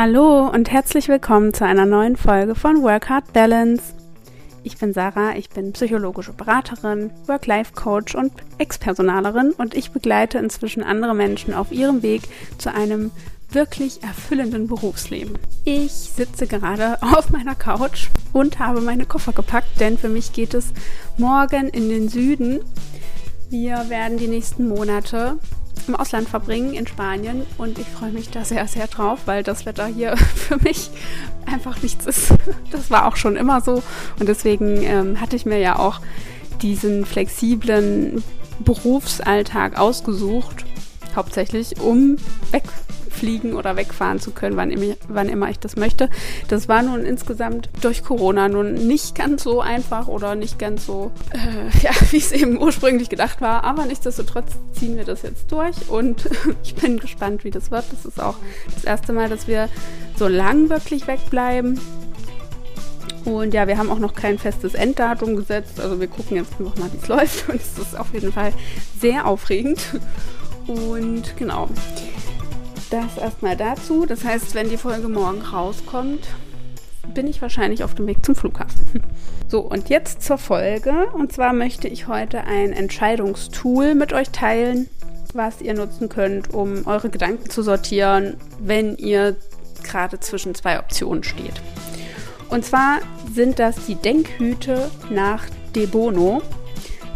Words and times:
Hallo 0.00 0.48
und 0.48 0.70
herzlich 0.70 1.08
willkommen 1.08 1.52
zu 1.52 1.64
einer 1.64 1.84
neuen 1.84 2.14
Folge 2.14 2.54
von 2.54 2.84
Work 2.84 3.08
Hard 3.08 3.32
Balance. 3.32 3.82
Ich 4.62 4.78
bin 4.78 4.92
Sarah, 4.92 5.34
ich 5.34 5.50
bin 5.50 5.72
psychologische 5.72 6.32
Beraterin, 6.32 7.10
Work-Life-Coach 7.26 8.14
und 8.14 8.30
Ex-Personalerin 8.58 9.50
und 9.58 9.74
ich 9.74 9.90
begleite 9.90 10.38
inzwischen 10.38 10.84
andere 10.84 11.16
Menschen 11.16 11.52
auf 11.52 11.72
ihrem 11.72 12.04
Weg 12.04 12.22
zu 12.58 12.72
einem 12.72 13.10
wirklich 13.50 14.00
erfüllenden 14.04 14.68
Berufsleben. 14.68 15.36
Ich 15.64 15.90
sitze 15.90 16.46
gerade 16.46 16.98
auf 17.02 17.30
meiner 17.30 17.56
Couch 17.56 18.06
und 18.32 18.60
habe 18.60 18.80
meine 18.80 19.04
Koffer 19.04 19.32
gepackt, 19.32 19.80
denn 19.80 19.98
für 19.98 20.08
mich 20.08 20.32
geht 20.32 20.54
es 20.54 20.66
morgen 21.16 21.70
in 21.70 21.88
den 21.88 22.08
Süden. 22.08 22.60
Wir 23.50 23.88
werden 23.88 24.16
die 24.16 24.28
nächsten 24.28 24.68
Monate 24.68 25.38
im 25.86 25.94
Ausland 25.94 26.28
verbringen, 26.28 26.74
in 26.74 26.86
Spanien. 26.86 27.46
Und 27.58 27.78
ich 27.78 27.86
freue 27.86 28.10
mich 28.10 28.30
da 28.30 28.44
sehr, 28.44 28.66
sehr 28.66 28.86
drauf, 28.86 29.20
weil 29.26 29.42
das 29.42 29.66
Wetter 29.66 29.86
hier 29.86 30.16
für 30.34 30.56
mich 30.56 30.90
einfach 31.46 31.82
nichts 31.82 32.06
ist. 32.06 32.34
Das 32.70 32.90
war 32.90 33.06
auch 33.06 33.16
schon 33.16 33.36
immer 33.36 33.60
so. 33.60 33.82
Und 34.18 34.28
deswegen 34.28 34.82
ähm, 34.82 35.20
hatte 35.20 35.36
ich 35.36 35.46
mir 35.46 35.58
ja 35.58 35.78
auch 35.78 36.00
diesen 36.62 37.06
flexiblen 37.06 38.22
Berufsalltag 38.60 39.78
ausgesucht, 39.78 40.64
hauptsächlich 41.14 41.80
um 41.80 42.16
weg 42.50 42.64
fliegen 43.18 43.54
oder 43.54 43.76
wegfahren 43.76 44.20
zu 44.20 44.30
können, 44.30 44.56
wann 44.56 44.70
immer, 44.70 44.94
wann 45.08 45.28
immer 45.28 45.50
ich 45.50 45.58
das 45.58 45.76
möchte. 45.76 46.08
Das 46.48 46.68
war 46.68 46.82
nun 46.82 47.04
insgesamt 47.04 47.68
durch 47.80 48.04
Corona 48.04 48.48
nun 48.48 48.74
nicht 48.74 49.14
ganz 49.14 49.42
so 49.42 49.60
einfach 49.60 50.08
oder 50.08 50.34
nicht 50.34 50.58
ganz 50.58 50.86
so, 50.86 51.12
äh, 51.32 51.78
ja, 51.82 51.90
wie 52.10 52.18
es 52.18 52.32
eben 52.32 52.60
ursprünglich 52.60 53.08
gedacht 53.08 53.40
war. 53.40 53.64
Aber 53.64 53.84
nichtsdestotrotz 53.84 54.52
ziehen 54.72 54.96
wir 54.96 55.04
das 55.04 55.22
jetzt 55.22 55.50
durch 55.50 55.88
und 55.88 56.28
ich 56.62 56.74
bin 56.74 56.98
gespannt, 56.98 57.44
wie 57.44 57.50
das 57.50 57.70
wird. 57.70 57.84
Das 57.92 58.04
ist 58.04 58.20
auch 58.20 58.36
das 58.74 58.84
erste 58.84 59.12
Mal, 59.12 59.28
dass 59.28 59.48
wir 59.48 59.68
so 60.16 60.28
lang 60.28 60.68
wirklich 60.70 61.06
wegbleiben. 61.06 61.80
Und 63.24 63.52
ja, 63.52 63.66
wir 63.66 63.76
haben 63.76 63.90
auch 63.90 63.98
noch 63.98 64.14
kein 64.14 64.38
festes 64.38 64.74
Enddatum 64.74 65.36
gesetzt. 65.36 65.80
Also 65.80 66.00
wir 66.00 66.06
gucken 66.06 66.36
jetzt 66.36 66.52
einfach 66.58 66.76
mal, 66.76 66.90
wie 66.92 66.98
es 67.02 67.08
läuft. 67.08 67.48
Und 67.48 67.60
es 67.60 67.78
ist 67.78 67.98
auf 67.98 68.12
jeden 68.14 68.32
Fall 68.32 68.52
sehr 69.00 69.26
aufregend. 69.26 69.80
Und 70.66 71.36
genau 71.36 71.68
das 72.90 73.16
erstmal 73.18 73.56
dazu. 73.56 74.06
Das 74.06 74.24
heißt, 74.24 74.54
wenn 74.54 74.68
die 74.68 74.76
Folge 74.76 75.08
morgen 75.08 75.42
rauskommt, 75.42 76.26
bin 77.14 77.26
ich 77.26 77.40
wahrscheinlich 77.40 77.84
auf 77.84 77.94
dem 77.94 78.06
Weg 78.06 78.24
zum 78.24 78.34
Flughafen. 78.34 79.02
So, 79.50 79.60
und 79.60 79.88
jetzt 79.88 80.20
zur 80.20 80.36
Folge. 80.36 81.06
Und 81.14 81.32
zwar 81.32 81.54
möchte 81.54 81.88
ich 81.88 82.06
heute 82.06 82.44
ein 82.44 82.74
Entscheidungstool 82.74 83.94
mit 83.94 84.12
euch 84.12 84.28
teilen, 84.28 84.90
was 85.32 85.62
ihr 85.62 85.72
nutzen 85.72 86.10
könnt, 86.10 86.52
um 86.52 86.86
eure 86.86 87.08
Gedanken 87.08 87.48
zu 87.48 87.62
sortieren, 87.62 88.36
wenn 88.58 88.98
ihr 88.98 89.36
gerade 89.82 90.20
zwischen 90.20 90.54
zwei 90.54 90.78
Optionen 90.78 91.24
steht. 91.24 91.62
Und 92.50 92.66
zwar 92.66 92.98
sind 93.32 93.58
das 93.58 93.86
die 93.86 93.94
Denkhüte 93.94 94.90
nach 95.08 95.44
De 95.74 95.86
Bono. 95.86 96.42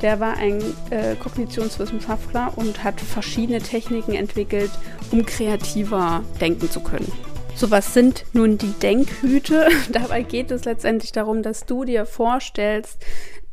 Der 0.03 0.19
war 0.19 0.36
ein 0.36 0.61
äh, 0.91 1.14
Kognitionswissenschaftler 1.14 2.53
und 2.56 2.83
hat 2.83 3.00
verschiedene 3.00 3.61
Techniken 3.61 4.14
entwickelt, 4.14 4.70
um 5.12 5.25
kreativer 5.25 6.25
denken 6.41 6.69
zu 6.69 6.81
können. 6.81 7.11
So, 7.55 7.70
was 7.70 7.95
sind 7.95 8.25
nun 8.33 8.58
die 8.58 8.73
Denkhüte? 8.73 9.69
Dabei 9.92 10.23
geht 10.23 10.50
es 10.50 10.64
letztendlich 10.64 11.12
darum, 11.12 11.42
dass 11.42 11.67
du 11.67 11.84
dir 11.84 12.06
vorstellst, 12.06 12.98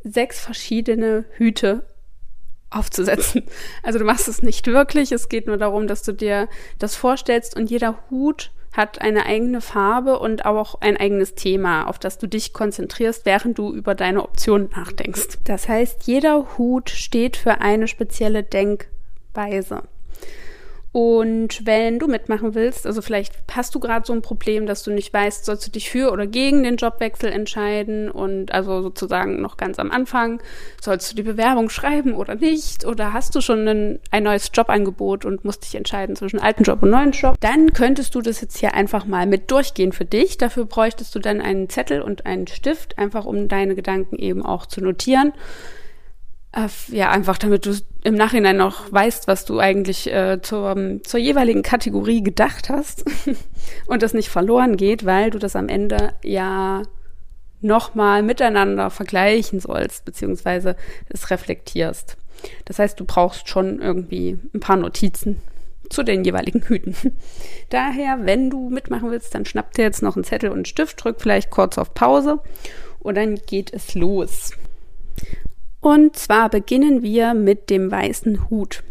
sechs 0.04 0.40
verschiedene 0.40 1.26
Hüte 1.32 1.86
aufzusetzen. 2.70 3.44
Also 3.84 4.00
du 4.00 4.06
machst 4.06 4.28
es 4.28 4.42
nicht 4.42 4.68
wirklich, 4.68 5.12
es 5.12 5.30
geht 5.30 5.48
nur 5.48 5.58
darum, 5.58 5.88
dass 5.88 6.04
du 6.04 6.14
dir 6.14 6.48
das 6.78 6.96
vorstellst 6.96 7.56
und 7.56 7.70
jeder 7.70 8.00
Hut 8.10 8.52
hat 8.72 9.02
eine 9.02 9.26
eigene 9.26 9.62
Farbe 9.62 10.20
und 10.20 10.46
auch 10.46 10.82
ein 10.82 10.98
eigenes 10.98 11.36
Thema, 11.36 11.88
auf 11.88 12.00
das 12.00 12.18
du 12.18 12.28
dich 12.28 12.54
konzentrierst, 12.54 13.26
während 13.26 13.58
du 13.58 13.74
über 13.74 13.96
deine 13.96 14.24
Optionen 14.24 14.70
nachdenkst. 14.76 15.40
Das 15.44 15.68
heißt, 15.68 16.04
jeder 16.04 16.58
Hut 16.58 16.90
steht 16.90 17.36
für 17.38 17.62
eine 17.62 17.88
spezielle 17.88 18.44
Denkweise. 18.44 19.84
Und 20.92 21.68
wenn 21.68 22.00
du 22.00 22.08
mitmachen 22.08 22.56
willst, 22.56 22.88
also 22.88 23.04
vielleicht 23.04 23.34
hast 23.52 23.76
du 23.76 23.80
gerade 23.80 24.08
so 24.08 24.14
ein 24.14 24.24
Problem, 24.24 24.66
dass 24.66 24.82
du 24.82 24.90
nicht 24.90 25.14
weißt, 25.14 25.46
sollst 25.46 25.68
du 25.68 25.72
dich 25.72 25.92
für 25.92 26.12
oder 26.12 26.26
gegen 26.26 26.64
den 26.64 26.78
Jobwechsel 26.78 27.32
entscheiden 27.32 28.10
und 28.10 28.52
also 28.52 28.82
sozusagen 28.82 29.40
noch 29.40 29.58
ganz 29.58 29.78
am 29.78 29.92
Anfang, 29.92 30.42
sollst 30.82 31.12
du 31.12 31.16
die 31.16 31.22
Bewerbung 31.22 31.70
schreiben 31.70 32.16
oder 32.16 32.34
nicht? 32.34 32.86
Oder 32.86 33.14
hast 33.14 33.36
du 33.36 33.42
schon 33.42 33.68
ein, 33.68 34.00
ein 34.10 34.24
neues 34.24 34.50
Jobangebot 34.52 35.26
und 35.26 35.46
musst 35.46 35.64
dich 35.64 35.76
entscheiden 35.76 36.16
zwischen 36.16 36.40
alten 36.40 36.64
Job 36.64 36.82
und 36.82 36.90
neuen 36.90 37.12
Job, 37.12 37.36
dann 37.40 37.72
könntest 37.74 38.16
du 38.16 38.22
das 38.22 38.42
jetzt 38.42 38.58
hier 38.58 38.74
einfach 38.74 39.06
mal 39.06 39.28
mit 39.28 39.52
durchgehen 39.52 39.92
für 39.92 40.06
dich. 40.06 40.40
Dafür 40.40 40.66
bräuchtest 40.66 41.14
du 41.14 41.20
dann 41.20 41.40
einen 41.40 41.70
Zettel 41.70 42.02
und 42.02 42.26
einen 42.26 42.48
Stift, 42.48 42.98
einfach 42.98 43.26
um 43.26 43.48
deine 43.48 43.76
Gedanken 43.76 44.18
eben 44.18 44.44
auch 44.44 44.66
zu 44.66 44.82
notieren. 44.82 45.34
Äh, 46.52 46.68
ja, 46.88 47.12
einfach 47.12 47.38
damit 47.38 47.68
du 47.68 47.76
im 48.04 48.16
Nachhinein 48.16 48.58
noch 48.58 48.92
weißt, 48.92 49.28
was 49.28 49.46
du 49.46 49.60
eigentlich 49.60 50.12
äh, 50.12 50.42
zur, 50.42 51.00
zur 51.04 51.20
jeweiligen 51.20 51.64
Kategorie 51.64 52.24
gedacht 52.24 52.70
hast 52.70 53.04
und 53.88 54.04
das 54.04 54.14
nicht 54.14 54.30
verloren 54.30 54.78
geht, 54.78 55.06
weil 55.06 55.32
du 55.32 55.40
das 55.40 55.56
am 55.56 55.68
Ende 55.68 56.14
ja 56.24 56.84
nochmal 57.62 58.24
miteinander 58.24 58.90
vergleichen 58.90 59.60
sollst, 59.60 60.06
beziehungsweise 60.06 60.76
es 61.10 61.30
reflektierst. 61.30 62.16
Das 62.64 62.80
heißt, 62.80 62.98
du 63.00 63.04
brauchst 63.06 63.50
schon 63.50 63.82
irgendwie 63.82 64.40
ein 64.54 64.62
paar 64.62 64.78
Notizen 64.78 65.42
zu 65.90 66.04
den 66.04 66.24
jeweiligen 66.24 66.62
Hüten. 66.62 66.96
Daher, 67.70 68.20
wenn 68.26 68.50
du 68.50 68.70
mitmachen 68.70 69.12
willst, 69.12 69.36
dann 69.36 69.46
schnapp 69.46 69.74
dir 69.74 69.84
jetzt 69.84 70.02
noch 70.02 70.16
einen 70.16 70.24
Zettel 70.24 70.50
und 70.50 70.58
einen 70.58 70.66
Stift, 70.66 71.04
drück 71.04 71.18
vielleicht 71.20 71.50
kurz 71.50 71.78
auf 71.78 71.94
Pause 71.94 72.40
und 73.00 73.16
dann 73.16 73.36
geht 73.36 73.74
es 73.74 73.96
los. 73.96 74.52
Und 75.82 76.16
zwar 76.16 76.50
beginnen 76.50 77.04
wir 77.04 77.34
mit 77.34 77.70
dem 77.70 77.90
weißen 77.92 78.50
Hut. 78.50 78.84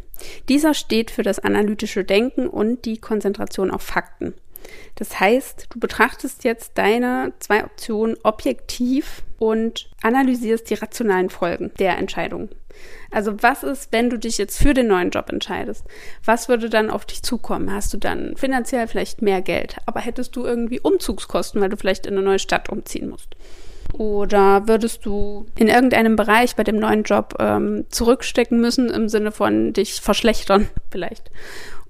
Dieser 0.48 0.74
steht 0.74 1.10
für 1.10 1.22
das 1.22 1.38
analytische 1.38 2.04
Denken 2.04 2.48
und 2.48 2.84
die 2.84 2.98
Konzentration 2.98 3.70
auf 3.70 3.82
Fakten. 3.82 4.34
Das 4.96 5.20
heißt, 5.20 5.68
du 5.70 5.78
betrachtest 5.78 6.44
jetzt 6.44 6.72
deine 6.74 7.32
zwei 7.38 7.64
Optionen 7.64 8.16
objektiv 8.22 9.22
und 9.38 9.88
analysierst 10.02 10.68
die 10.68 10.74
rationalen 10.74 11.30
Folgen 11.30 11.70
der 11.78 11.96
Entscheidung. 11.98 12.48
Also 13.10 13.42
was 13.42 13.62
ist, 13.62 13.92
wenn 13.92 14.10
du 14.10 14.18
dich 14.18 14.38
jetzt 14.38 14.58
für 14.58 14.74
den 14.74 14.88
neuen 14.88 15.10
Job 15.10 15.30
entscheidest? 15.30 15.84
Was 16.24 16.48
würde 16.48 16.68
dann 16.68 16.90
auf 16.90 17.06
dich 17.06 17.22
zukommen? 17.22 17.72
Hast 17.72 17.92
du 17.94 17.96
dann 17.96 18.36
finanziell 18.36 18.86
vielleicht 18.86 19.22
mehr 19.22 19.42
Geld, 19.42 19.76
aber 19.86 20.00
hättest 20.00 20.36
du 20.36 20.44
irgendwie 20.44 20.80
Umzugskosten, 20.80 21.60
weil 21.60 21.70
du 21.70 21.76
vielleicht 21.76 22.06
in 22.06 22.14
eine 22.14 22.24
neue 22.24 22.38
Stadt 22.38 22.68
umziehen 22.68 23.08
musst? 23.08 23.36
Oder 23.92 24.68
würdest 24.68 25.06
du 25.06 25.46
in 25.56 25.68
irgendeinem 25.68 26.16
Bereich 26.16 26.56
bei 26.56 26.64
dem 26.64 26.78
neuen 26.78 27.04
Job 27.04 27.34
ähm, 27.38 27.86
zurückstecken 27.88 28.60
müssen 28.60 28.90
im 28.90 29.08
Sinne 29.08 29.32
von 29.32 29.72
dich 29.72 30.00
verschlechtern 30.00 30.68
vielleicht? 30.90 31.30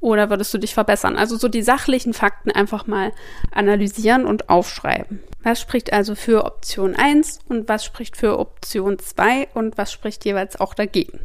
Oder 0.00 0.31
würdest 0.31 0.54
du 0.54 0.59
dich 0.59 0.75
verbessern? 0.75 1.16
Also 1.16 1.36
so 1.36 1.48
die 1.48 1.62
sachlichen 1.62 2.14
Fakten 2.14 2.53
einfach 2.53 2.86
mal 2.86 3.12
analysieren 3.50 4.26
und 4.26 4.48
aufschreiben. 4.48 5.20
Was 5.42 5.60
spricht 5.60 5.92
also 5.92 6.14
für 6.14 6.44
Option 6.44 6.94
1 6.94 7.41
und 7.48 7.69
was 7.69 7.84
spricht 7.84 8.16
für 8.16 8.38
Option 8.38 8.98
2 8.98 9.48
und 9.54 9.76
was 9.76 9.92
spricht 9.92 10.25
jeweils 10.25 10.60
auch 10.60 10.75
dagegen? 10.75 11.19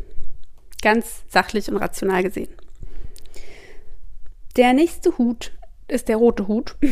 Ganz 0.81 1.23
sachlich 1.29 1.69
und 1.69 1.77
rational 1.77 2.23
gesehen. 2.23 2.49
Der 4.55 4.73
nächste 4.73 5.17
Hut 5.17 5.51
ist 5.87 6.09
der 6.09 6.17
rote 6.17 6.47
Hut. 6.47 6.75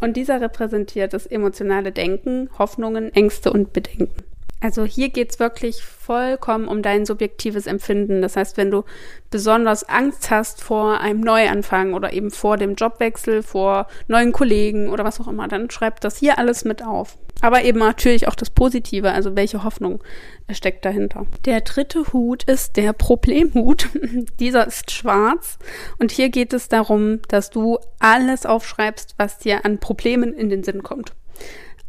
Und 0.00 0.16
dieser 0.16 0.40
repräsentiert 0.40 1.12
das 1.12 1.26
emotionale 1.26 1.92
Denken, 1.92 2.50
Hoffnungen, 2.58 3.12
Ängste 3.14 3.52
und 3.52 3.72
Bedenken. 3.72 4.24
Also 4.64 4.84
hier 4.84 5.10
geht's 5.10 5.38
wirklich 5.38 5.84
vollkommen 5.84 6.68
um 6.68 6.80
dein 6.80 7.04
subjektives 7.04 7.66
Empfinden. 7.66 8.22
Das 8.22 8.34
heißt, 8.34 8.56
wenn 8.56 8.70
du 8.70 8.84
besonders 9.30 9.86
Angst 9.86 10.30
hast 10.30 10.62
vor 10.62 11.00
einem 11.00 11.20
Neuanfang 11.20 11.92
oder 11.92 12.14
eben 12.14 12.30
vor 12.30 12.56
dem 12.56 12.74
Jobwechsel, 12.74 13.42
vor 13.42 13.88
neuen 14.08 14.32
Kollegen 14.32 14.88
oder 14.88 15.04
was 15.04 15.20
auch 15.20 15.28
immer, 15.28 15.48
dann 15.48 15.68
schreib 15.68 16.00
das 16.00 16.16
hier 16.16 16.38
alles 16.38 16.64
mit 16.64 16.82
auf. 16.82 17.18
Aber 17.44 17.62
eben 17.62 17.78
natürlich 17.78 18.26
auch 18.26 18.36
das 18.36 18.48
Positive, 18.48 19.12
also 19.12 19.36
welche 19.36 19.64
Hoffnung 19.64 20.02
steckt 20.50 20.84
dahinter. 20.84 21.26
Der 21.44 21.60
dritte 21.60 22.12
Hut 22.12 22.44
ist 22.44 22.78
der 22.78 22.94
Problemhut. 22.94 23.90
Dieser 24.40 24.66
ist 24.66 24.90
schwarz 24.90 25.58
und 25.98 26.10
hier 26.10 26.30
geht 26.30 26.54
es 26.54 26.68
darum, 26.68 27.20
dass 27.28 27.50
du 27.50 27.78
alles 27.98 28.46
aufschreibst, 28.46 29.16
was 29.18 29.38
dir 29.38 29.66
an 29.66 29.78
Problemen 29.78 30.32
in 30.32 30.48
den 30.48 30.64
Sinn 30.64 30.82
kommt. 30.82 31.12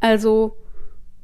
Also 0.02 0.57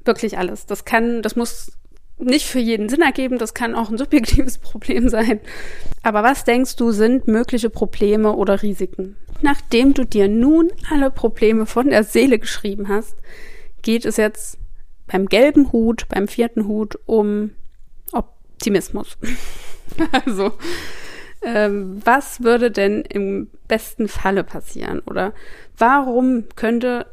Wirklich 0.03 0.37
alles. 0.37 0.65
Das 0.65 0.85
kann, 0.85 1.21
das 1.21 1.35
muss 1.35 1.73
nicht 2.17 2.45
für 2.47 2.59
jeden 2.59 2.89
Sinn 2.89 3.01
ergeben, 3.01 3.37
das 3.37 3.53
kann 3.53 3.75
auch 3.75 3.89
ein 3.89 3.97
subjektives 3.97 4.57
Problem 4.59 5.09
sein. 5.09 5.39
Aber 6.03 6.23
was 6.23 6.43
denkst 6.43 6.75
du 6.75 6.91
sind 6.91 7.27
mögliche 7.27 7.69
Probleme 7.69 8.33
oder 8.33 8.61
Risiken? 8.61 9.15
Nachdem 9.41 9.93
du 9.93 10.05
dir 10.05 10.27
nun 10.27 10.71
alle 10.89 11.09
Probleme 11.09 11.65
von 11.65 11.89
der 11.89 12.03
Seele 12.03 12.39
geschrieben 12.39 12.87
hast, 12.89 13.15
geht 13.81 14.05
es 14.05 14.17
jetzt 14.17 14.57
beim 15.07 15.27
gelben 15.27 15.71
Hut, 15.71 16.07
beim 16.09 16.27
vierten 16.27 16.67
Hut 16.67 16.97
um 17.05 17.51
Optimismus. 18.11 19.17
also, 20.25 20.53
ähm, 21.41 22.01
was 22.05 22.43
würde 22.43 22.71
denn 22.71 23.01
im 23.01 23.49
besten 23.67 24.07
Falle 24.07 24.43
passieren? 24.43 24.99
Oder 24.99 25.33
warum 25.77 26.45
könnte 26.55 27.07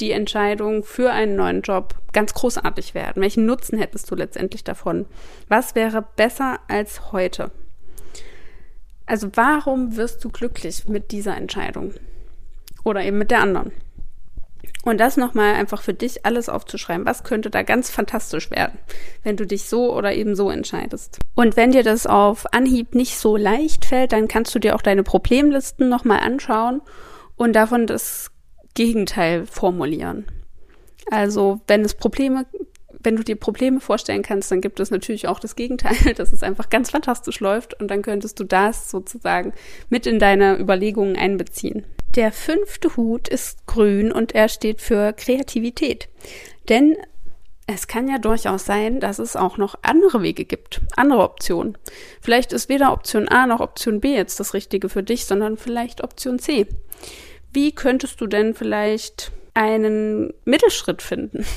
die 0.00 0.10
Entscheidung 0.10 0.84
für 0.84 1.10
einen 1.10 1.36
neuen 1.36 1.62
Job 1.62 1.94
ganz 2.12 2.34
großartig 2.34 2.94
werden? 2.94 3.22
Welchen 3.22 3.46
Nutzen 3.46 3.78
hättest 3.78 4.10
du 4.10 4.14
letztendlich 4.14 4.64
davon? 4.64 5.06
Was 5.48 5.74
wäre 5.74 6.04
besser 6.16 6.60
als 6.68 7.12
heute? 7.12 7.50
Also 9.06 9.28
warum 9.34 9.96
wirst 9.96 10.24
du 10.24 10.30
glücklich 10.30 10.88
mit 10.88 11.10
dieser 11.10 11.36
Entscheidung? 11.36 11.94
Oder 12.84 13.02
eben 13.02 13.18
mit 13.18 13.30
der 13.30 13.40
anderen? 13.40 13.72
Und 14.84 14.98
das 14.98 15.16
nochmal 15.16 15.54
einfach 15.54 15.82
für 15.82 15.94
dich 15.94 16.24
alles 16.26 16.48
aufzuschreiben. 16.48 17.06
Was 17.06 17.24
könnte 17.24 17.50
da 17.50 17.62
ganz 17.62 17.90
fantastisch 17.90 18.50
werden, 18.50 18.78
wenn 19.22 19.36
du 19.36 19.46
dich 19.46 19.64
so 19.64 19.94
oder 19.94 20.14
eben 20.14 20.36
so 20.36 20.50
entscheidest? 20.50 21.18
Und 21.34 21.56
wenn 21.56 21.72
dir 21.72 21.82
das 21.82 22.06
auf 22.06 22.52
Anhieb 22.52 22.94
nicht 22.94 23.16
so 23.16 23.36
leicht 23.36 23.84
fällt, 23.84 24.12
dann 24.12 24.28
kannst 24.28 24.54
du 24.54 24.58
dir 24.58 24.74
auch 24.74 24.82
deine 24.82 25.02
Problemlisten 25.02 25.88
nochmal 25.88 26.20
anschauen 26.20 26.82
und 27.36 27.54
davon 27.54 27.86
das 27.86 28.30
Gegenteil 28.74 29.46
formulieren. 29.46 30.26
Also, 31.10 31.60
wenn 31.66 31.82
es 31.82 31.94
Probleme 31.94 32.46
wenn 33.04 33.16
du 33.16 33.22
dir 33.22 33.36
Probleme 33.36 33.80
vorstellen 33.80 34.22
kannst, 34.22 34.50
dann 34.50 34.60
gibt 34.60 34.80
es 34.80 34.90
natürlich 34.90 35.28
auch 35.28 35.38
das 35.38 35.56
Gegenteil, 35.56 36.14
dass 36.16 36.32
es 36.32 36.42
einfach 36.42 36.70
ganz 36.70 36.90
fantastisch 36.90 37.40
läuft 37.40 37.78
und 37.80 37.88
dann 37.88 38.02
könntest 38.02 38.40
du 38.40 38.44
das 38.44 38.90
sozusagen 38.90 39.52
mit 39.90 40.06
in 40.06 40.18
deine 40.18 40.58
Überlegungen 40.58 41.16
einbeziehen. 41.16 41.84
Der 42.14 42.30
fünfte 42.30 42.96
Hut 42.96 43.26
ist 43.26 43.66
grün 43.66 44.12
und 44.12 44.36
er 44.36 44.48
steht 44.48 44.80
für 44.80 45.12
Kreativität. 45.12 46.08
Denn 46.68 46.96
es 47.66 47.88
kann 47.88 48.08
ja 48.08 48.18
durchaus 48.18 48.64
sein, 48.64 49.00
dass 49.00 49.18
es 49.18 49.34
auch 49.34 49.56
noch 49.56 49.74
andere 49.82 50.22
Wege 50.22 50.44
gibt, 50.44 50.80
andere 50.96 51.22
Optionen. 51.22 51.76
Vielleicht 52.20 52.52
ist 52.52 52.68
weder 52.68 52.92
Option 52.92 53.28
A 53.28 53.46
noch 53.46 53.60
Option 53.60 54.00
B 54.00 54.14
jetzt 54.14 54.38
das 54.38 54.54
Richtige 54.54 54.88
für 54.88 55.02
dich, 55.02 55.26
sondern 55.26 55.56
vielleicht 55.56 56.04
Option 56.04 56.38
C. 56.38 56.68
Wie 57.52 57.72
könntest 57.72 58.20
du 58.20 58.28
denn 58.28 58.54
vielleicht 58.54 59.32
einen 59.54 60.32
Mittelschritt 60.44 61.02
finden? 61.02 61.44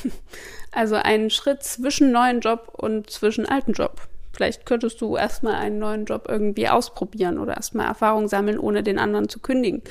Also 0.70 0.96
einen 0.96 1.30
Schritt 1.30 1.62
zwischen 1.62 2.12
neuen 2.12 2.40
Job 2.40 2.68
und 2.76 3.08
zwischen 3.08 3.46
alten 3.46 3.72
Job. 3.72 4.02
Vielleicht 4.34 4.66
könntest 4.66 5.00
du 5.00 5.16
erstmal 5.16 5.54
einen 5.54 5.78
neuen 5.78 6.04
Job 6.04 6.26
irgendwie 6.28 6.68
ausprobieren 6.68 7.38
oder 7.38 7.56
erstmal 7.56 7.86
Erfahrung 7.86 8.28
sammeln, 8.28 8.58
ohne 8.58 8.82
den 8.82 8.98
anderen 8.98 9.30
zu 9.30 9.40
kündigen 9.40 9.82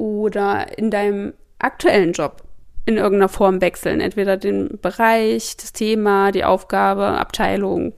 oder 0.00 0.78
in 0.78 0.90
deinem 0.90 1.34
aktuellen 1.58 2.12
Job 2.12 2.42
in 2.86 2.96
irgendeiner 2.96 3.28
Form 3.28 3.60
wechseln. 3.60 4.00
Entweder 4.00 4.38
den 4.38 4.78
Bereich, 4.80 5.56
das 5.58 5.72
Thema, 5.72 6.32
die 6.32 6.44
Aufgabe, 6.44 7.06
Abteilung. 7.06 7.92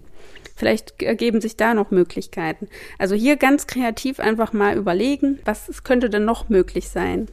Vielleicht 0.56 1.00
ergeben 1.00 1.40
sich 1.40 1.56
da 1.56 1.75
noch 1.75 1.90
Möglichkeiten. 1.90 2.69
Also 2.99 3.14
hier 3.14 3.37
ganz 3.37 3.66
kreativ 3.66 4.19
einfach 4.20 4.52
mal 4.52 4.76
überlegen, 4.76 5.38
was 5.44 5.84
könnte 5.84 6.10
denn 6.10 6.25
noch 6.25 6.49
möglich 6.49 6.88
sein? 6.88 7.26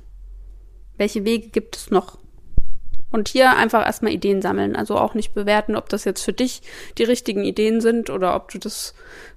Welche 0.97 1.25
Wege 1.25 1.49
gibt 1.49 1.75
es 1.75 1.89
noch? 1.89 2.19
Und 3.11 3.27
hier 3.27 3.55
einfach 3.55 3.85
erstmal 3.85 4.13
Ideen 4.13 4.41
sammeln. 4.41 4.75
Also 4.75 4.97
auch 4.97 5.15
nicht 5.15 5.33
bewerten, 5.33 5.75
ob 5.75 5.89
das 5.89 6.05
jetzt 6.05 6.23
für 6.23 6.33
dich 6.33 6.61
die 6.97 7.03
richtigen 7.03 7.43
Ideen 7.43 7.81
sind 7.81 8.09
oder 8.09 8.35
ob 8.35 8.51
du 8.51 8.59
das 8.59 8.93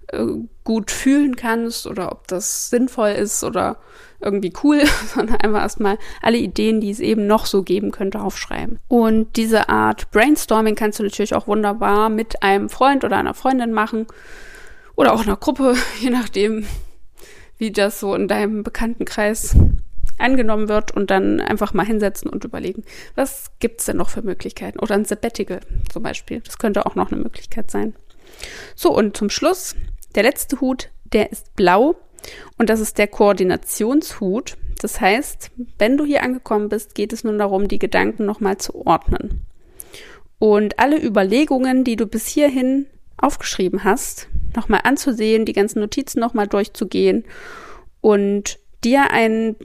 äh, 0.09 0.27
gut 0.65 0.91
fühlen 0.91 1.37
kannst 1.37 1.87
oder 1.87 2.13
ob 2.13 2.29
das 2.29 2.71
sinnvoll 2.71 3.11
ist 3.11 3.43
oder 3.43 3.79
irgendwie 4.21 4.53
cool, 4.63 4.83
sondern 5.15 5.37
einfach 5.37 5.63
erstmal 5.63 5.99
alle 6.21 6.39
Ideen, 6.39 6.81
die 6.81 6.91
es 6.91 7.01
eben 7.01 7.27
noch 7.27 7.47
so 7.47 7.63
geben 7.63 7.91
könnte, 7.91 8.21
aufschreiben. 8.21 8.79
Und 8.89 9.37
diese 9.37 9.69
Art 9.69 10.11
Brainstorming 10.11 10.75
kannst 10.75 10.99
du 10.99 11.03
natürlich 11.03 11.35
auch 11.35 11.47
wunderbar 11.47 12.09
mit 12.09 12.43
einem 12.43 12.69
Freund 12.69 13.05
oder 13.05 13.17
einer 13.17 13.35
Freundin 13.35 13.73
machen 13.73 14.07
oder 14.97 15.13
auch 15.13 15.23
einer 15.23 15.37
Gruppe, 15.37 15.75
je 16.01 16.11
nachdem, 16.11 16.67
wie 17.59 17.73
das 17.73 18.01
so 18.01 18.15
in 18.15 18.29
deinem 18.29 18.63
Bekanntenkreis 18.63 19.57
angenommen 20.19 20.69
wird 20.69 20.91
und 20.93 21.11
dann 21.11 21.41
einfach 21.41 21.75
mal 21.75 21.87
hinsetzen 21.87 22.31
und 22.31 22.45
überlegen, 22.45 22.85
was 23.15 23.51
gibt's 23.61 23.87
denn 23.87 23.97
noch 23.97 24.11
für 24.11 24.23
Möglichkeiten? 24.23 24.79
Oder 24.79 24.95
ein 24.95 25.05
Sabbatical 25.05 25.61
zum 25.93 26.03
Beispiel. 26.03 26.41
Das 26.41 26.59
könnte 26.59 26.87
auch 26.87 26.95
noch 26.95 27.13
eine 27.13 27.21
Möglichkeit 27.21 27.71
sein. 27.71 27.95
So, 28.75 28.97
und 28.97 29.17
zum 29.17 29.31
Schluss, 29.31 29.77
der 30.15 30.23
letzte 30.23 30.61
Hut, 30.61 30.91
der 31.13 31.31
ist 31.33 31.55
blau 31.57 31.97
und 32.59 32.71
das 32.71 32.81
ist 32.81 32.99
der 32.99 33.09
Koordinationshut. 33.09 34.57
Das 34.81 35.01
heißt, 35.01 35.51
wenn 35.79 35.97
du 35.97 36.05
hier 36.05 36.23
angekommen 36.23 36.69
bist, 36.69 36.95
geht 36.95 37.13
es 37.13 37.25
nun 37.25 37.39
darum, 37.39 37.69
die 37.69 37.79
Gedanken 37.79 38.25
nochmal 38.25 38.59
zu 38.59 38.87
ordnen. 38.87 39.45
Und 40.39 40.79
alle 40.79 41.01
Überlegungen, 41.01 41.85
die 41.85 41.97
du 41.97 42.07
bis 42.07 42.27
hierhin 42.27 42.87
aufgeschrieben 43.17 43.85
hast, 43.85 44.29
nochmal 44.57 44.81
anzusehen, 44.83 45.45
die 45.45 45.53
ganzen 45.53 45.79
Notizen 45.79 46.19
nochmal 46.19 46.49
durchzugehen 46.49 47.25
und 48.01 48.59
dir 48.83 49.13
ein 49.13 49.57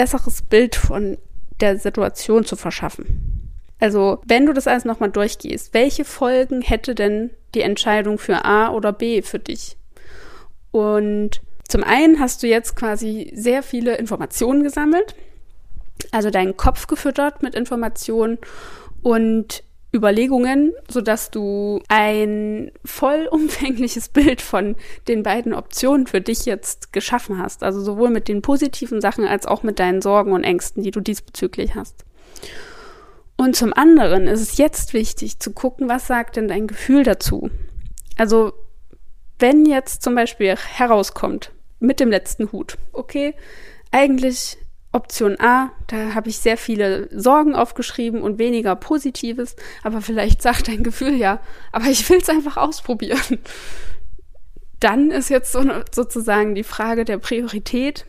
besseres 0.00 0.40
Bild 0.40 0.76
von 0.76 1.18
der 1.60 1.76
Situation 1.76 2.46
zu 2.46 2.56
verschaffen. 2.56 3.52
Also, 3.80 4.22
wenn 4.24 4.46
du 4.46 4.54
das 4.54 4.66
alles 4.66 4.86
nochmal 4.86 5.10
durchgehst, 5.10 5.74
welche 5.74 6.06
Folgen 6.06 6.62
hätte 6.62 6.94
denn 6.94 7.28
die 7.54 7.60
Entscheidung 7.60 8.18
für 8.18 8.46
A 8.46 8.70
oder 8.70 8.94
B 8.94 9.20
für 9.20 9.38
dich? 9.38 9.76
Und 10.70 11.42
zum 11.68 11.84
einen 11.84 12.18
hast 12.18 12.42
du 12.42 12.46
jetzt 12.46 12.76
quasi 12.76 13.30
sehr 13.34 13.62
viele 13.62 13.96
Informationen 13.96 14.62
gesammelt, 14.62 15.14
also 16.12 16.30
deinen 16.30 16.56
Kopf 16.56 16.86
gefüttert 16.86 17.42
mit 17.42 17.54
Informationen 17.54 18.38
und 19.02 19.64
Überlegungen, 19.92 20.72
sodass 20.88 21.30
du 21.30 21.82
ein 21.88 22.70
vollumfängliches 22.84 24.08
Bild 24.10 24.40
von 24.40 24.76
den 25.08 25.22
beiden 25.22 25.52
Optionen 25.52 26.06
für 26.06 26.20
dich 26.20 26.46
jetzt 26.46 26.92
geschaffen 26.92 27.38
hast. 27.38 27.62
Also 27.62 27.80
sowohl 27.80 28.10
mit 28.10 28.28
den 28.28 28.42
positiven 28.42 29.00
Sachen 29.00 29.26
als 29.26 29.46
auch 29.46 29.62
mit 29.62 29.78
deinen 29.78 30.02
Sorgen 30.02 30.32
und 30.32 30.44
Ängsten, 30.44 30.82
die 30.82 30.90
du 30.92 31.00
diesbezüglich 31.00 31.74
hast. 31.74 32.04
Und 33.36 33.56
zum 33.56 33.72
anderen 33.72 34.26
ist 34.26 34.40
es 34.40 34.58
jetzt 34.58 34.92
wichtig 34.92 35.38
zu 35.38 35.52
gucken, 35.52 35.88
was 35.88 36.06
sagt 36.06 36.36
denn 36.36 36.48
dein 36.48 36.66
Gefühl 36.66 37.02
dazu? 37.02 37.50
Also 38.16 38.52
wenn 39.38 39.64
jetzt 39.64 40.02
zum 40.02 40.14
Beispiel 40.14 40.54
herauskommt, 40.56 41.50
mit 41.80 41.98
dem 41.98 42.10
letzten 42.10 42.52
Hut. 42.52 42.78
Okay, 42.92 43.34
eigentlich 43.90 44.58
Option 44.92 45.38
A, 45.40 45.70
da 45.86 46.14
habe 46.14 46.28
ich 46.28 46.38
sehr 46.38 46.56
viele 46.56 47.08
Sorgen 47.16 47.54
aufgeschrieben 47.54 48.22
und 48.22 48.38
weniger 48.38 48.74
Positives, 48.74 49.54
aber 49.84 50.00
vielleicht 50.00 50.42
sagt 50.42 50.66
dein 50.66 50.82
Gefühl 50.82 51.14
ja, 51.14 51.40
aber 51.70 51.86
ich 51.86 52.08
will 52.10 52.18
es 52.18 52.28
einfach 52.28 52.56
ausprobieren. 52.56 53.38
Dann 54.80 55.10
ist 55.10 55.28
jetzt 55.28 55.52
so, 55.52 55.62
sozusagen 55.92 56.54
die 56.54 56.64
Frage 56.64 57.04
der 57.04 57.18
Priorität. 57.18 58.06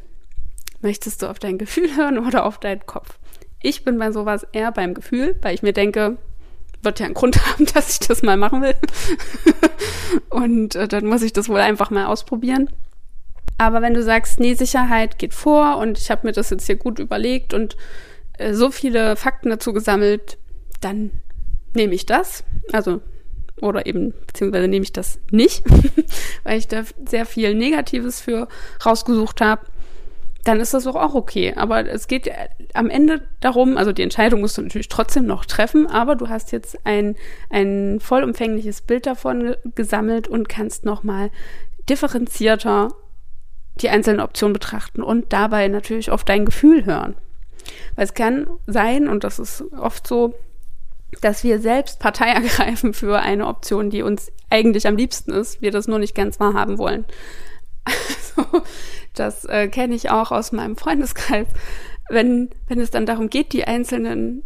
Möchtest 0.82 1.22
du 1.22 1.28
auf 1.28 1.38
dein 1.38 1.60
Gefühl 1.60 1.96
hören 1.96 2.18
oder 2.18 2.46
auf 2.46 2.58
deinen 2.58 2.86
Kopf? 2.86 3.20
Ich 3.62 3.84
bin 3.84 4.00
bei 4.00 4.12
sowas 4.12 4.48
eher 4.52 4.72
beim 4.72 4.96
Gefühl, 4.96 5.38
weil 5.42 5.54
ich 5.54 5.62
mir 5.62 5.74
denke, 5.74 6.18
wird 6.82 7.00
ja 7.00 7.06
einen 7.06 7.14
Grund 7.14 7.46
haben, 7.46 7.66
dass 7.66 7.92
ich 7.92 8.08
das 8.08 8.24
mal 8.24 8.38
machen 8.38 8.64
will. 8.64 8.76
und 10.30 10.76
äh, 10.76 10.88
dann 10.88 11.06
muss 11.06 11.22
ich 11.22 11.34
das 11.34 11.50
wohl 11.50 11.60
einfach 11.60 11.92
mal 11.92 12.08
ausprobieren. 12.08 12.70
Aber 13.62 13.84
wenn 13.84 13.94
du 13.94 14.02
sagst, 14.02 14.40
nee, 14.40 14.56
Sicherheit 14.56 15.20
geht 15.20 15.36
vor 15.36 15.78
und 15.78 16.00
ich 16.00 16.10
habe 16.10 16.26
mir 16.26 16.34
das 16.34 16.50
jetzt 16.50 16.66
hier 16.66 16.78
gut 16.78 16.98
überlegt 16.98 17.54
und 17.54 17.78
äh, 18.40 18.56
so 18.56 18.72
viele 18.72 19.16
Fakten 19.16 19.52
dazu 19.52 19.72
gesammelt, 19.72 20.40
dann 20.80 21.12
nehme 21.76 21.94
ich 21.94 22.08
das. 22.08 22.44
Also, 22.72 23.02
oder 23.62 23.86
eben, 23.86 24.16
beziehungsweise 24.26 24.68
nehme 24.68 24.82
ich 24.82 24.94
das 24.94 25.20
nicht, 25.30 25.64
weil 26.44 26.58
ich 26.58 26.70
da 26.70 26.82
sehr 27.08 27.28
viel 27.28 27.54
Negatives 27.54 28.20
für 28.20 28.48
rausgesucht 28.84 29.42
habe. 29.42 29.68
Dann 30.44 30.60
ist 30.60 30.74
das 30.74 30.88
auch 30.88 31.14
okay. 31.14 31.54
Aber 31.56 31.88
es 31.88 32.08
geht 32.08 32.32
am 32.74 32.90
Ende 32.90 33.22
darum, 33.42 33.78
also 33.78 33.92
die 33.92 34.02
Entscheidung 34.02 34.42
musst 34.42 34.58
du 34.58 34.64
natürlich 34.64 34.90
trotzdem 34.90 35.28
noch 35.28 35.46
treffen, 35.46 35.86
aber 35.86 36.16
du 36.16 36.30
hast 36.30 36.52
jetzt 36.52 36.80
ein, 36.84 37.16
ein 37.52 38.00
vollumfängliches 38.00 38.82
Bild 38.82 39.06
davon 39.06 39.56
gesammelt 39.76 40.28
und 40.28 40.50
kannst 40.50 40.84
nochmal 40.84 41.30
differenzierter 41.88 42.90
die 43.76 43.90
einzelnen 43.90 44.20
Optionen 44.20 44.54
betrachten 44.54 45.02
und 45.02 45.32
dabei 45.34 45.68
natürlich 45.68 46.12
auf 46.12 46.24
dein 46.24 46.46
Gefühl 46.46 46.86
hören. 46.86 47.16
Weil 47.96 48.06
es 48.06 48.14
kann 48.14 48.48
sein, 48.68 49.08
und 49.08 49.24
das 49.24 49.40
ist 49.40 49.64
oft 49.78 50.06
so, 50.06 50.36
dass 51.22 51.44
wir 51.44 51.60
selbst 51.60 52.00
Partei 52.00 52.28
ergreifen 52.34 52.94
für 52.94 53.20
eine 53.20 53.48
Option, 53.48 53.90
die 53.90 54.02
uns 54.02 54.32
eigentlich 54.50 54.88
am 54.88 54.98
liebsten 54.98 55.32
ist, 55.32 55.62
wir 55.62 55.72
das 55.72 55.88
nur 55.88 56.00
nicht 56.00 56.16
ganz 56.16 56.40
wahrhaben 56.40 56.78
wollen. 56.78 57.06
Also, 57.84 58.64
das 59.16 59.46
äh, 59.46 59.68
kenne 59.68 59.96
ich 59.96 60.10
auch 60.10 60.32
aus 60.32 60.52
meinem 60.52 60.78
Freundeskreis. 60.78 61.48
Wenn, 62.10 62.50
wenn 62.68 62.80
es 62.80 62.92
dann 62.92 63.06
darum 63.06 63.30
geht, 63.30 63.54
die 63.54 63.66
einzelnen 63.66 64.44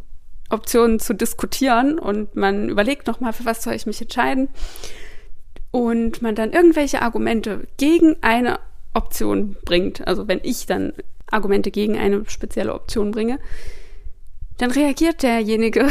Optionen 0.49 0.99
zu 0.99 1.13
diskutieren 1.13 1.97
und 1.97 2.35
man 2.35 2.69
überlegt 2.69 3.07
nochmal, 3.07 3.33
für 3.33 3.45
was 3.45 3.63
soll 3.63 3.73
ich 3.73 3.85
mich 3.85 4.01
entscheiden, 4.01 4.49
und 5.75 6.21
man 6.21 6.35
dann 6.35 6.53
irgendwelche 6.53 7.01
Argumente 7.01 7.67
gegen 7.75 8.15
eine 8.21 8.59
Option 8.95 9.55
bringt, 9.65 10.07
also 10.07 10.27
wenn 10.27 10.39
ich 10.43 10.65
dann 10.65 10.93
Argumente 11.29 11.71
gegen 11.71 11.97
eine 11.97 12.23
spezielle 12.27 12.73
Option 12.73 13.11
bringe, 13.11 13.39
dann 14.57 14.71
reagiert 14.71 15.23
derjenige 15.23 15.87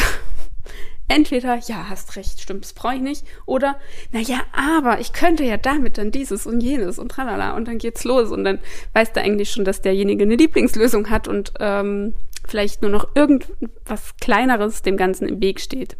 entweder, 1.08 1.56
ja, 1.56 1.88
hast 1.88 2.16
recht, 2.16 2.40
stimmt, 2.40 2.64
das 2.64 2.72
brauche 2.72 2.94
ich 2.94 3.00
nicht, 3.02 3.24
oder, 3.46 3.76
naja, 4.12 4.40
aber 4.52 5.00
ich 5.00 5.12
könnte 5.12 5.44
ja 5.44 5.56
damit 5.56 5.98
dann 5.98 6.10
dieses 6.10 6.46
und 6.46 6.62
jenes 6.62 6.98
und 6.98 7.10
tralala 7.10 7.56
und 7.56 7.68
dann 7.68 7.78
geht's 7.78 8.04
los 8.04 8.30
und 8.30 8.44
dann 8.44 8.58
weißt 8.94 9.14
du 9.14 9.20
eigentlich 9.20 9.50
schon, 9.50 9.64
dass 9.64 9.82
derjenige 9.82 10.24
eine 10.24 10.36
Lieblingslösung 10.36 11.10
hat 11.10 11.28
und 11.28 11.52
ähm, 11.60 12.14
vielleicht 12.46 12.82
nur 12.82 12.90
noch 12.90 13.08
irgendwas 13.14 14.16
Kleineres 14.20 14.82
dem 14.82 14.96
Ganzen 14.96 15.28
im 15.28 15.40
Weg 15.40 15.60
steht. 15.60 15.96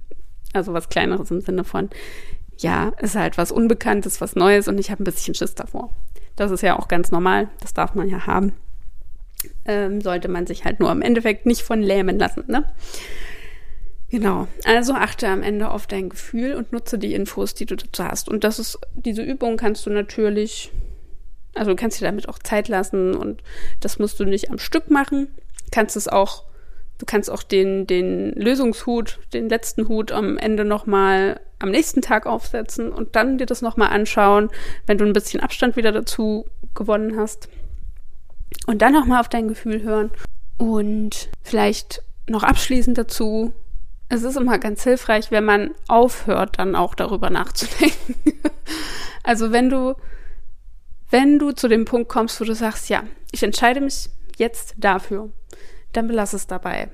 Also 0.53 0.73
was 0.73 0.89
Kleineres 0.89 1.31
im 1.31 1.41
Sinne 1.41 1.65
von, 1.65 1.91
ja, 2.59 2.93
ist 3.01 3.17
halt 3.17 3.37
was 3.37 3.51
Unbekanntes, 3.51 4.21
was 4.21 4.37
Neues 4.37 4.69
und 4.69 4.79
ich 4.79 4.91
habe 4.91 5.03
ein 5.03 5.05
bisschen 5.05 5.35
Schiss 5.35 5.55
davor. 5.55 5.95
Das 6.37 6.51
ist 6.51 6.63
ja 6.63 6.79
auch 6.79 6.89
ganz 6.89 7.11
normal, 7.11 7.49
das 7.61 7.75
darf 7.75 7.95
man 7.95 8.09
ja 8.09 8.27
haben. 8.27 8.53
Ähm, 9.65 10.01
sollte 10.01 10.29
man 10.29 10.47
sich 10.47 10.65
halt 10.65 10.81
nur 10.81 10.91
im 10.91 11.03
Endeffekt 11.03 11.47
nicht 11.47 11.63
von 11.63 11.83
lähmen 11.83 12.19
lassen, 12.19 12.45
ne? 12.49 12.65
Genau. 14.15 14.47
Also 14.65 14.95
achte 14.95 15.27
am 15.29 15.43
Ende 15.43 15.71
auf 15.71 15.87
dein 15.87 16.09
Gefühl 16.09 16.55
und 16.55 16.73
nutze 16.73 16.99
die 16.99 17.15
Infos, 17.15 17.55
die 17.55 17.67
du 17.67 17.75
dazu 17.75 18.05
hast. 18.05 18.29
Und 18.29 18.45
das 18.45 18.59
ist, 18.59 18.79
diese 18.95 19.23
Übung 19.23 19.57
kannst 19.57 19.87
du 19.87 19.91
natürlich, 19.91 20.71
also 21.55 21.73
du 21.73 21.77
kannst 21.77 22.01
dir 22.01 22.05
damit 22.05 22.29
auch 22.29 22.39
Zeit 22.39 22.69
lassen 22.69 23.17
und 23.17 23.43
das 23.81 23.99
musst 23.99 24.21
du 24.21 24.25
nicht 24.25 24.51
am 24.51 24.59
Stück 24.59 24.89
machen. 24.89 25.29
Kannst 25.73 25.97
es 25.97 26.07
auch, 26.07 26.45
du 26.99 27.07
kannst 27.07 27.31
auch 27.31 27.43
den, 27.43 27.87
den 27.87 28.33
Lösungshut, 28.33 29.19
den 29.33 29.49
letzten 29.49 29.89
Hut 29.89 30.13
am 30.13 30.39
Ende 30.39 30.65
nochmal 30.65 31.41
am 31.59 31.71
nächsten 31.71 32.03
Tag 32.03 32.27
aufsetzen 32.27 32.93
und 32.93 33.17
dann 33.17 33.39
dir 33.39 33.47
das 33.47 33.63
nochmal 33.63 33.89
anschauen, 33.89 34.51
wenn 34.87 34.99
du 34.99 35.05
ein 35.05 35.13
bisschen 35.13 35.41
Abstand 35.41 35.77
wieder 35.77 35.93
dazu 35.93 36.47
gewonnen 36.75 37.19
hast. 37.19 37.49
Und 38.67 38.83
dann 38.83 38.93
nochmal 38.93 39.21
auf 39.21 39.29
dein 39.29 39.49
Gefühl 39.49 39.83
hören. 39.83 40.11
Und 40.57 41.29
vielleicht 41.43 42.03
noch 42.29 42.43
abschließend 42.43 42.97
dazu, 42.97 43.53
es 44.09 44.23
ist 44.23 44.37
immer 44.37 44.59
ganz 44.59 44.85
hilfreich, 44.85 45.31
wenn 45.31 45.45
man 45.45 45.71
aufhört, 45.89 46.59
dann 46.59 46.77
auch 46.77 46.95
darüber 46.95 47.31
nachzudenken. 47.31 48.15
also 49.23 49.51
wenn 49.51 49.71
du, 49.71 49.95
wenn 51.11 51.39
du 51.39 51.53
zu 51.53 51.69
dem 51.69 51.85
Punkt 51.85 52.09
kommst, 52.09 52.41
wo 52.41 52.45
du 52.45 52.55
sagst, 52.55 52.89
ja, 52.89 53.03
ich 53.33 53.43
entscheide 53.43 53.81
mich 53.81 54.11
jetzt 54.37 54.75
dafür, 54.79 55.31
dann 55.97 56.07
belass 56.07 56.33
es 56.33 56.47
dabei. 56.47 56.89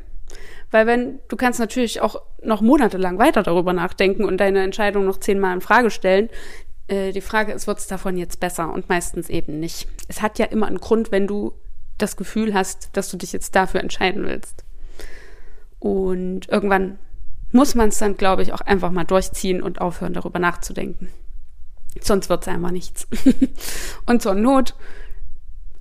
Weil 0.71 0.87
wenn, 0.87 1.19
du 1.29 1.37
kannst 1.37 1.59
natürlich 1.59 2.01
auch 2.01 2.23
noch 2.43 2.61
monatelang 2.61 3.19
weiter 3.19 3.43
darüber 3.43 3.73
nachdenken 3.73 4.25
und 4.25 4.39
deine 4.39 4.63
Entscheidung 4.63 5.05
noch 5.05 5.19
zehnmal 5.19 5.55
in 5.55 5.61
Frage 5.61 5.91
stellen. 5.91 6.29
Äh, 6.87 7.13
die 7.13 7.21
Frage 7.21 7.53
ist, 7.53 7.67
wird 7.67 7.79
es 7.79 7.89
davon 7.89 8.17
jetzt 8.17 8.39
besser? 8.39 8.73
Und 8.73 8.89
meistens 8.89 9.29
eben 9.29 9.59
nicht. 9.59 9.89
Es 10.09 10.23
hat 10.23 10.39
ja 10.39 10.47
immer 10.47 10.67
einen 10.67 10.79
Grund, 10.79 11.11
wenn 11.11 11.27
du 11.27 11.55
das 11.99 12.17
Gefühl 12.17 12.55
hast, 12.55 12.91
dass 12.97 13.11
du 13.11 13.17
dich 13.17 13.33
jetzt 13.33 13.55
dafür 13.57 13.81
entscheiden 13.81 14.25
willst. 14.25 14.65
Und 15.81 16.49
irgendwann 16.49 16.99
muss 17.53 17.75
man 17.75 17.89
es 17.89 17.99
dann, 17.99 18.17
glaube 18.17 18.43
ich, 18.43 18.53
auch 18.53 18.61
einfach 18.61 18.91
mal 18.91 19.05
durchziehen 19.05 19.63
und 19.63 19.81
aufhören, 19.81 20.15
darüber 20.15 20.39
nachzudenken. 20.39 21.09
Sonst 22.01 22.29
wird 22.29 22.43
es 22.43 22.49
einfach 22.49 22.71
nichts. 22.71 23.09
und 24.07 24.23
zur 24.23 24.35
Not, 24.35 24.77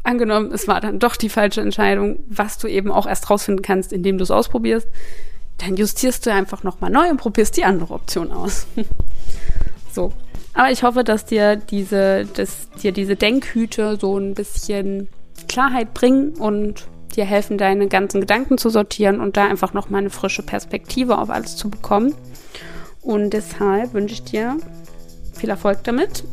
angenommen, 0.03 0.51
es 0.51 0.67
war 0.67 0.81
dann 0.81 0.99
doch 0.99 1.15
die 1.15 1.29
falsche 1.29 1.61
Entscheidung, 1.61 2.19
was 2.27 2.57
du 2.57 2.67
eben 2.67 2.91
auch 2.91 3.05
erst 3.05 3.29
rausfinden 3.29 3.61
kannst, 3.61 3.93
indem 3.93 4.17
du 4.17 4.23
es 4.23 4.31
ausprobierst, 4.31 4.87
dann 5.57 5.75
justierst 5.75 6.25
du 6.25 6.33
einfach 6.33 6.63
nochmal 6.63 6.89
neu 6.89 7.09
und 7.09 7.17
probierst 7.17 7.57
die 7.57 7.65
andere 7.65 7.93
Option 7.93 8.31
aus. 8.31 8.67
so. 9.93 10.13
Aber 10.53 10.71
ich 10.71 10.83
hoffe, 10.83 11.03
dass 11.03 11.25
dir 11.25 11.55
diese, 11.55 12.25
dass 12.25 12.69
dir 12.81 12.91
diese 12.91 13.15
Denkhüte 13.15 13.97
so 13.99 14.17
ein 14.17 14.33
bisschen 14.33 15.07
Klarheit 15.47 15.93
bringen 15.93 16.33
und 16.33 16.87
dir 17.15 17.25
helfen, 17.25 17.57
deine 17.57 17.87
ganzen 17.87 18.21
Gedanken 18.21 18.57
zu 18.57 18.69
sortieren 18.69 19.19
und 19.19 19.37
da 19.37 19.45
einfach 19.45 19.73
nochmal 19.73 20.01
eine 20.01 20.09
frische 20.09 20.43
Perspektive 20.43 21.17
auf 21.17 21.29
alles 21.29 21.55
zu 21.55 21.69
bekommen. 21.69 22.13
Und 23.01 23.31
deshalb 23.31 23.93
wünsche 23.93 24.13
ich 24.13 24.23
dir 24.23 24.57
viel 25.33 25.49
Erfolg 25.49 25.83
damit 25.83 26.23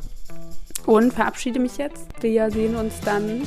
und 0.86 1.12
verabschiede 1.12 1.58
mich 1.58 1.76
jetzt. 1.76 2.06
Wir 2.20 2.50
sehen 2.50 2.76
uns 2.76 3.00
dann 3.00 3.42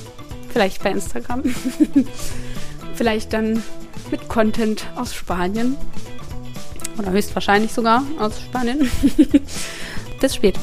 vielleicht 0.50 0.84
bei 0.84 0.92
Instagram, 0.92 1.44
vielleicht 2.96 3.34
dann 3.34 3.64
mit 4.12 4.28
Content 4.28 4.86
aus 4.96 5.14
Spanien 5.16 5.78
oder 6.98 7.12
höchstwahrscheinlich 7.12 7.74
sogar 7.74 8.04
aus 8.20 8.42
Spanien. 8.42 8.90
Bis 10.20 10.36
später. 10.36 10.60